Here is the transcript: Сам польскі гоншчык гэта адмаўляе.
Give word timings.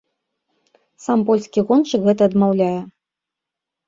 Сам 1.03 1.19
польскі 1.27 1.63
гоншчык 1.71 2.01
гэта 2.07 2.21
адмаўляе. 2.31 2.71